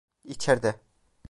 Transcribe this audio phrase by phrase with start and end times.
[0.23, 0.79] İçeride.